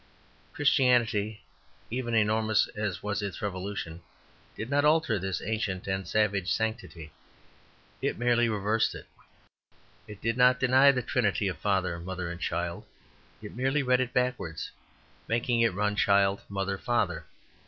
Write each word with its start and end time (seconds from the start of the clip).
Christianity, 0.51 1.43
even 1.91 2.15
enormous 2.15 2.65
as 2.75 3.03
was 3.03 3.21
its 3.21 3.39
revolution, 3.39 4.01
did 4.57 4.67
not 4.67 4.83
alter 4.83 5.19
this 5.19 5.43
ancient 5.45 5.85
and 5.85 6.07
savage 6.07 6.51
sanctity; 6.51 7.11
it 8.01 8.17
merely 8.17 8.49
reversed 8.49 8.95
it. 8.95 9.05
It 10.07 10.19
did 10.19 10.37
not 10.37 10.59
deny 10.59 10.91
the 10.91 11.03
trinity 11.03 11.47
of 11.47 11.59
father, 11.59 11.99
mother, 11.99 12.31
and 12.31 12.41
child. 12.41 12.87
It 13.43 13.55
merely 13.55 13.83
read 13.83 14.01
it 14.01 14.11
backwards, 14.11 14.71
making 15.27 15.61
it 15.61 15.71
run 15.71 15.95
child, 15.95 16.41
mother, 16.49 16.79
father. 16.79 17.27